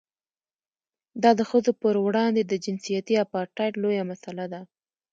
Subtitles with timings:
[1.23, 4.61] دا د ښځو پر وړاندې د جنسیتي اپارټایډ لویه مسله ده.